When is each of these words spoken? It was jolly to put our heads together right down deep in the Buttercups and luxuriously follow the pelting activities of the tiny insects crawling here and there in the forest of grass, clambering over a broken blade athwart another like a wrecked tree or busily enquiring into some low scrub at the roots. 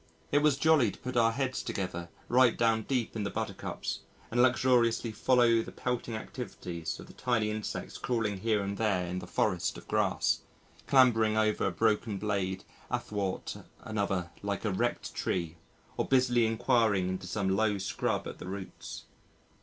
It 0.31 0.39
was 0.39 0.57
jolly 0.57 0.89
to 0.89 0.97
put 0.97 1.15
our 1.15 1.31
heads 1.31 1.61
together 1.61 2.09
right 2.27 2.57
down 2.57 2.85
deep 2.87 3.15
in 3.15 3.23
the 3.23 3.29
Buttercups 3.29 3.99
and 4.31 4.41
luxuriously 4.41 5.11
follow 5.11 5.61
the 5.61 5.71
pelting 5.71 6.15
activities 6.15 6.99
of 6.99 7.05
the 7.05 7.13
tiny 7.13 7.51
insects 7.51 7.99
crawling 7.99 8.39
here 8.39 8.63
and 8.63 8.79
there 8.79 9.05
in 9.05 9.19
the 9.19 9.27
forest 9.27 9.77
of 9.77 9.87
grass, 9.87 10.39
clambering 10.87 11.37
over 11.37 11.67
a 11.67 11.71
broken 11.71 12.17
blade 12.17 12.63
athwart 12.89 13.57
another 13.81 14.31
like 14.41 14.65
a 14.65 14.71
wrecked 14.71 15.13
tree 15.13 15.57
or 15.97 16.07
busily 16.07 16.47
enquiring 16.47 17.07
into 17.07 17.27
some 17.27 17.55
low 17.55 17.77
scrub 17.77 18.27
at 18.27 18.39
the 18.39 18.47
roots. 18.47 19.03